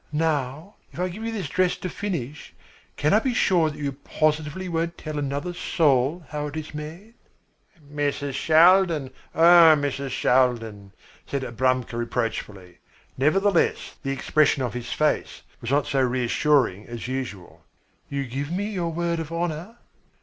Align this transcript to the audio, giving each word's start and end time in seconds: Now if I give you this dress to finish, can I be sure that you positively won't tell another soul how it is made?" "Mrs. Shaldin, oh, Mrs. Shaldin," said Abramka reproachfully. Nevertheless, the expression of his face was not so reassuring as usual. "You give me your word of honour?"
Now 0.11 0.77
if 0.91 0.99
I 0.99 1.09
give 1.09 1.23
you 1.25 1.31
this 1.31 1.47
dress 1.47 1.77
to 1.77 1.87
finish, 1.87 2.55
can 2.97 3.13
I 3.13 3.19
be 3.19 3.35
sure 3.35 3.69
that 3.69 3.77
you 3.77 3.91
positively 3.91 4.67
won't 4.67 4.97
tell 4.97 5.19
another 5.19 5.53
soul 5.53 6.25
how 6.29 6.47
it 6.47 6.57
is 6.57 6.73
made?" 6.73 7.13
"Mrs. 7.93 8.33
Shaldin, 8.33 9.11
oh, 9.35 9.75
Mrs. 9.77 10.09
Shaldin," 10.09 10.91
said 11.27 11.43
Abramka 11.43 11.93
reproachfully. 11.95 12.79
Nevertheless, 13.15 13.97
the 14.01 14.09
expression 14.09 14.63
of 14.63 14.73
his 14.73 14.91
face 14.91 15.43
was 15.61 15.69
not 15.69 15.85
so 15.85 16.01
reassuring 16.01 16.87
as 16.87 17.07
usual. 17.07 17.63
"You 18.09 18.25
give 18.25 18.49
me 18.51 18.71
your 18.71 18.91
word 18.91 19.19
of 19.19 19.31
honour?" 19.31 19.77